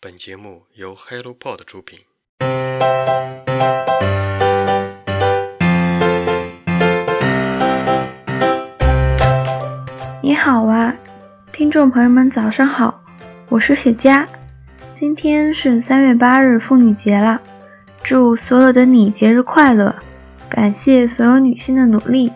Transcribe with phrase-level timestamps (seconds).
[0.00, 1.98] 本节目由 HelloPod 出品。
[10.22, 10.94] 你好啊，
[11.50, 13.02] 听众朋友们，早上好，
[13.48, 14.28] 我是雪佳。
[14.94, 17.40] 今天是三月八日，妇女节啦！
[18.04, 19.96] 祝所有的你节日快乐！
[20.48, 22.32] 感谢所有女性的努力。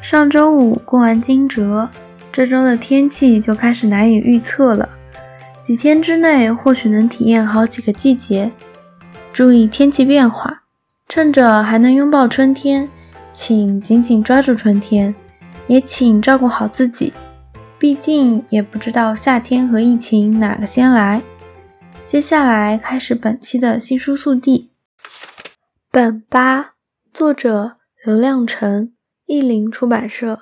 [0.00, 1.90] 上周五过完惊蛰，
[2.32, 4.96] 这周的天气就开始难以预测了。
[5.62, 8.50] 几天之内或许能体验好几个季节。
[9.32, 10.64] 注意天气变化，
[11.08, 12.90] 趁着还能拥抱春天，
[13.32, 15.14] 请紧紧抓住春天，
[15.68, 17.12] 也请照顾好自己。
[17.78, 21.22] 毕竟也不知道夏天和疫情哪个先来。
[22.04, 24.70] 接下来开始本期的新书速递。
[25.90, 26.72] 本八，
[27.12, 28.92] 作者刘亮程。
[29.24, 30.40] 译林出版社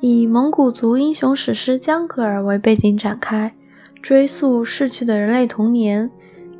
[0.00, 3.54] 以蒙古族英雄史诗江格尔为背景展开，
[4.02, 6.10] 追溯逝去的人类童年，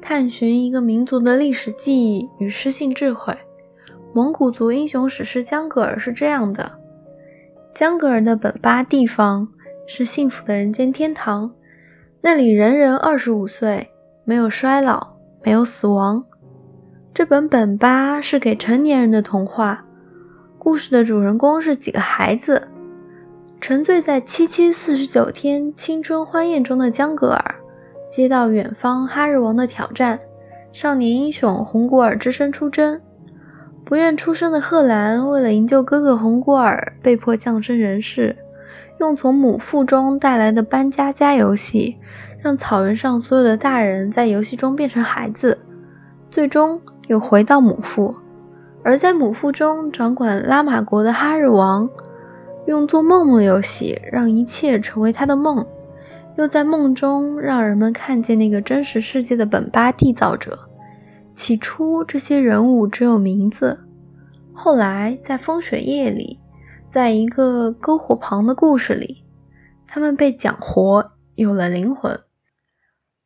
[0.01, 3.37] 探寻一个民族的历史记忆与诗性智慧。
[4.15, 6.79] 蒙古族英雄史诗江格尔是这样的：
[7.75, 9.49] 江格尔的本巴地方
[9.89, 11.53] 是幸福的人间天堂，
[12.21, 13.91] 那里人人二十五岁，
[14.25, 16.25] 没有衰老，没有死亡。
[17.13, 19.83] 这本本巴是给成年人的童话。
[20.59, 22.69] 故事的主人公是几个孩子，
[23.63, 27.55] 沉醉在七七四十九天青春欢宴中的江格尔，
[28.11, 30.19] 接到远方哈日王的挑战，
[30.73, 33.01] 少年英雄红古尔只身出征。
[33.85, 38.37] 不愿出生的贺兰为了营救哥哥红古尔，被迫降生人世，
[38.99, 41.99] 用从母腹中带来的搬家家游戏，
[42.41, 45.59] 让草原上所有的大人在游戏中变成孩子，
[46.29, 48.17] 最终又回到母腹。
[48.83, 51.89] 而在母腹中掌管拉玛国的哈日王，
[52.67, 55.67] 用做梦梦游戏让一切成为他的梦，
[56.37, 60.69] 又在梦中让人们看见那个真实世界的本巴缔造者。
[61.35, 63.81] 起初，这些人物只有名字，
[64.53, 66.41] 后来在风雪夜里，
[66.91, 69.25] 在一个篝火旁的故事里，
[69.87, 72.21] 他们被讲活，有了灵魂。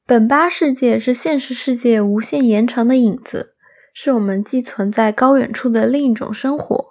[0.06, 3.54] 本巴世界是现实世界无限延长的影子。
[3.98, 6.88] 是我们寄存在高远处的另一种生活，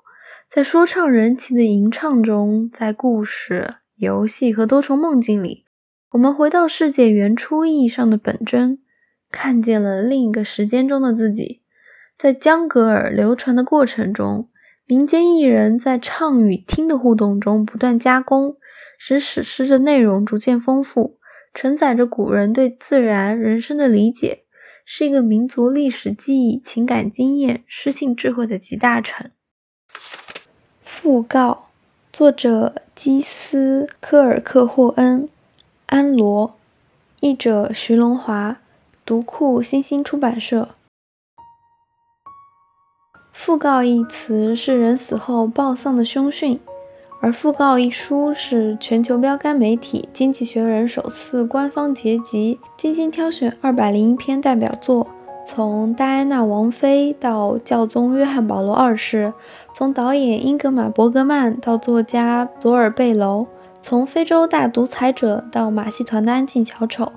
[0.56, 5.66] 在说唱人气的吟唱中，在故事、游戏和多重梦境里，
[6.12, 8.78] 我们回到世界原初意义上的本真，
[9.30, 11.62] 看见了另一个时间中的自己。
[12.18, 14.48] 在江格尔流传的过程中，
[14.86, 18.56] 民间艺人在唱与听的互动中不断加工，
[18.98, 21.18] 使史诗的内容逐渐丰富，
[21.54, 24.46] 承载着古人对自然、人生的理解。
[24.86, 29.32] 是一个民族历史记忆、情感经验、诗性智慧的集大成。
[30.98, 31.68] 讣告，
[32.14, 35.28] 作者基斯科尔克霍恩，
[35.88, 36.56] 安罗，
[37.20, 38.56] 译者徐龙华，
[39.06, 40.70] 读库新星出版社。
[43.36, 46.62] 讣告一词是人死后报丧的凶讯。
[47.20, 55.08] 而《讣告》一书是全球标杆媒体《经济学人》首次官方结集，精心挑选二百零一篇代表作，
[55.48, 59.32] 从戴安娜王妃到教宗约翰保罗二世，
[59.76, 63.46] 从导演英格玛·伯格曼到作家佐尔贝楼，
[63.80, 67.12] 从非洲大独裁者到马戏团的安静小丑，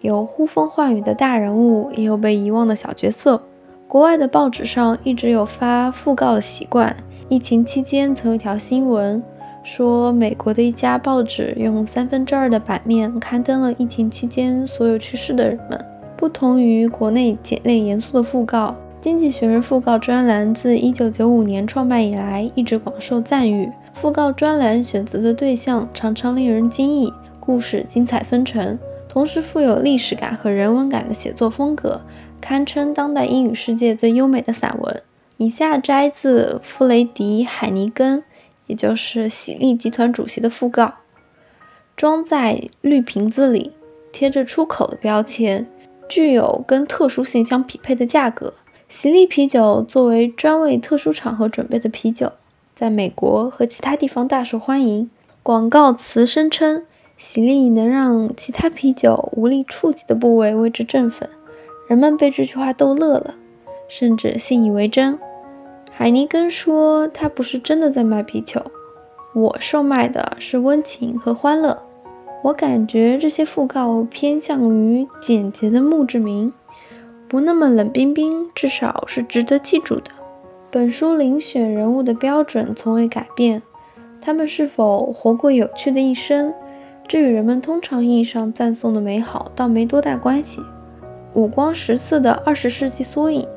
[0.00, 3.42] 有呼风唤雨的大人物，也有被遗忘的小角色。
[3.88, 6.96] 国外的报纸上一直有发讣告的习惯，
[7.28, 9.20] 疫情期间曾有一条新闻。
[9.64, 15.84] 说，美国的一家报纸用三分之二的版面刊登了疫情期间所有去世的人们。
[16.16, 18.68] 不同于国内简练严肃的讣告，
[19.00, 23.70] 《经济学人》讣告专栏自1995年创办以来一直广受赞誉。
[23.94, 32.02] 讣告专栏选择的对象常常令人惊异，故事精彩纷呈，同时富有历史感和人文感的写作风格，
[32.40, 35.02] 堪称当代英语世界最优美的散文。
[35.36, 38.22] 以下摘自弗雷迪·海尼根。
[38.66, 40.94] 也就是喜力集团主席的讣告，
[41.96, 43.72] 装在绿瓶子里，
[44.10, 45.66] 贴着出口的标签，
[46.08, 48.54] 具有跟特殊性相匹配的价格。
[48.88, 52.32] 喜力啤酒作为专为特殊场合准备的啤酒，
[52.74, 55.10] 在美国和其他地方大受欢迎。
[55.42, 56.84] 广告词声称，
[57.16, 61.28] 喜力能让其他啤酒无力触及的部位为之振奋。
[61.88, 63.34] 人们被这句话逗乐了，
[63.88, 65.18] 甚至信以为真。
[65.90, 68.70] 海尼根说：“他不是真的在卖啤酒，
[69.34, 71.83] 我售卖的是温情和欢乐。
[72.44, 76.52] 我感觉这些讣告偏向于简洁的墓志铭，
[77.26, 80.10] 不那么冷冰冰，至少是值得记住的。
[80.70, 83.62] 本书遴选人物的标准从未改变，
[84.20, 86.52] 他们是否活过有趣的一生，
[87.08, 90.60] 这与人们通常意义上赞颂的美好倒没多大关系。
[91.32, 93.48] 五光十色的二十世纪缩影，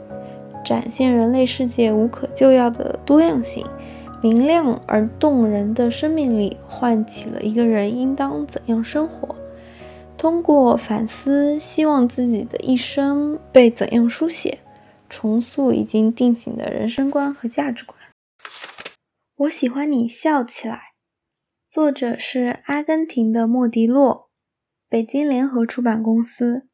[0.64, 3.66] 展现人类世界无可救药的多样性。
[4.22, 9.36] 明亮而动人的生命力，唤起了一个人应当怎样生活。
[10.18, 14.58] 通过反思，希望自己的一生被怎样书写，
[15.08, 17.98] 重塑已经定型的人生观和价值观。
[19.38, 20.80] 我喜欢你笑起来。
[21.70, 24.30] 作者是阿根廷的莫迪洛，
[24.90, 26.66] 北京联合出版公司。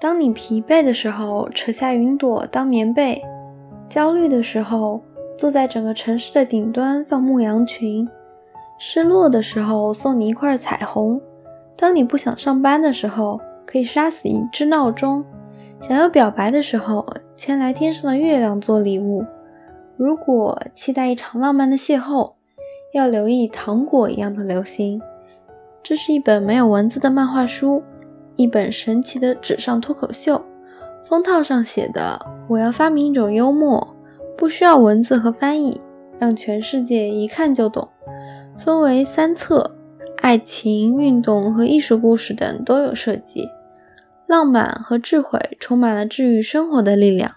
[0.00, 3.22] 当你疲惫的时候，扯下云朵当棉被；
[3.88, 5.04] 焦虑的时候，
[5.36, 8.06] 坐在整个城市的顶端放牧羊群；
[8.78, 11.20] 失落的时候，送你一块彩虹。
[11.76, 15.24] 当你不想上班的时候，可以杀死一只闹钟；
[15.80, 17.04] 想要表白的时候，
[17.34, 19.24] 牵来天上的月亮做礼物。
[19.96, 22.34] 如果期待一场浪漫的邂逅，
[22.92, 25.02] 要留意糖果一样的流星。
[25.82, 27.82] 这是一本没有文字的漫画书，
[28.36, 30.42] 一本神奇的纸上脱口秀。
[31.02, 33.93] 封套上写的：“我要发明一种幽默，
[34.36, 35.80] 不需要文字和翻译，
[36.18, 37.88] 让全世界一看就懂。”
[38.56, 39.76] 分为三册。
[40.22, 43.50] 爱情、运动和艺术故事等都有涉及，
[44.26, 47.32] 浪漫和智慧充满了治愈生活的力量。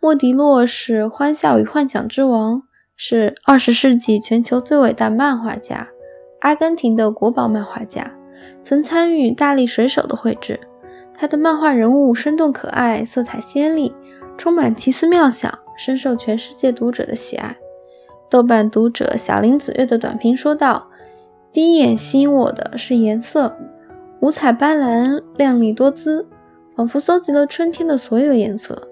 [0.00, 5.88] 莫迪洛是欢笑与幻想之王，是二十世纪全球最伟大漫画家，
[6.40, 8.12] 阿根廷的国宝漫画家，
[8.62, 10.60] 曾参与大力水手的绘制。
[11.14, 13.94] 他的漫画人物生动可爱，色彩鲜丽，
[14.36, 17.56] 充满奇思妙想，深受全世界读者的喜爱。
[18.28, 20.88] 豆瓣读者小林子月的短评说道。
[21.52, 23.56] 第一眼吸引我的是颜色，
[24.20, 26.28] 五彩斑斓、亮丽多姿，
[26.76, 28.88] 仿佛搜集了春天的所有颜色。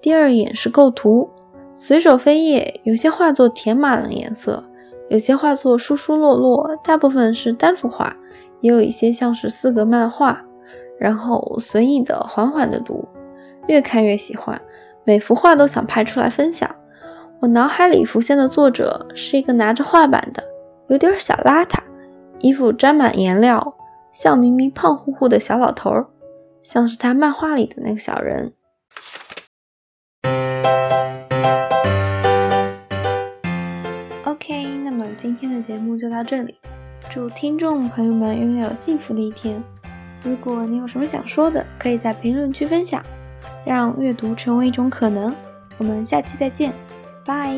[0.00, 1.30] 第二眼是构图，
[1.76, 4.64] 随手飞页，有些画作填满了颜色，
[5.08, 8.16] 有些画作疏疏落落，大部分是单幅画，
[8.58, 10.44] 也有一些像是四格漫画。
[10.98, 13.06] 然后随意的、缓缓的读，
[13.68, 14.60] 越看越喜欢，
[15.08, 16.76] 每幅画都想拍出来分享。
[17.40, 20.44] 我脑海里浮现的作者是一个拿着画板的。
[20.88, 21.78] 有点小邋遢，
[22.40, 23.74] 衣服沾满颜料，
[24.12, 26.08] 笑眯眯、胖乎乎的小老头儿，
[26.62, 28.52] 像是他漫画里的那个小人。
[34.26, 36.56] OK，那么今天的节目就到这里，
[37.08, 39.64] 祝听众朋友们拥有幸福的一天。
[40.22, 43.02] 如果你有什么想说的，可以在评论区分享，
[43.68, 45.34] 让阅读成为一种可能。
[45.76, 46.72] 我们下期再见，
[47.24, 47.54] 拜。